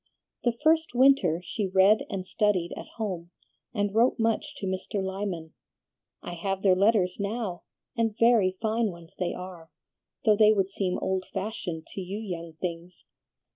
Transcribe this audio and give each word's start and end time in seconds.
The 0.43 0.57
first 0.63 0.95
winter 0.95 1.41
she 1.43 1.67
read 1.67 2.07
and 2.09 2.25
studied 2.25 2.73
at 2.75 2.87
home, 2.97 3.29
and 3.71 3.93
wrote 3.93 4.17
much 4.17 4.55
to 4.55 4.65
Mr. 4.65 4.99
Lyman. 5.03 5.53
I 6.23 6.33
have 6.33 6.63
their 6.63 6.73
letters 6.75 7.17
now, 7.19 7.61
and 7.95 8.17
very 8.17 8.57
fine 8.59 8.87
ones 8.89 9.15
they 9.19 9.35
are, 9.35 9.69
though 10.25 10.35
they 10.35 10.53
would 10.53 10.69
seem 10.69 10.97
old 10.97 11.25
fashioned 11.31 11.85
to 11.93 12.01
you 12.01 12.17
young 12.17 12.53
things. 12.53 13.05